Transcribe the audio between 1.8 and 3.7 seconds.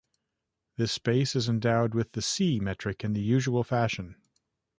with the "C" metric in the usual